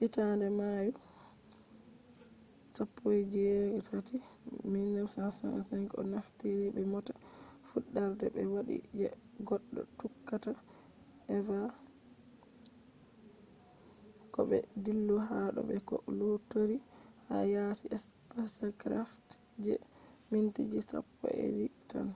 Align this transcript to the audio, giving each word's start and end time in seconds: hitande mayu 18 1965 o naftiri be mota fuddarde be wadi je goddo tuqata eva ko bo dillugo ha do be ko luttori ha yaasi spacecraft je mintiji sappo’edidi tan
hitande 0.00 0.46
mayu 0.58 0.92
18 2.74 4.18
1965 4.66 5.98
o 6.00 6.00
naftiri 6.12 6.66
be 6.74 6.82
mota 6.92 7.14
fuddarde 7.68 8.26
be 8.34 8.42
wadi 8.54 8.76
je 8.98 9.06
goddo 9.48 9.80
tuqata 9.98 10.52
eva 11.36 11.60
ko 14.32 14.40
bo 14.48 14.58
dillugo 14.82 15.16
ha 15.28 15.38
do 15.54 15.60
be 15.68 15.76
ko 15.88 15.96
luttori 16.18 16.76
ha 17.28 17.36
yaasi 17.52 17.86
spacecraft 18.04 19.28
je 19.64 19.74
mintiji 20.30 20.80
sappo’edidi 20.90 21.66
tan 21.90 22.08